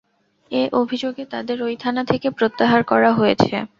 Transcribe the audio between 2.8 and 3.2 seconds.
করা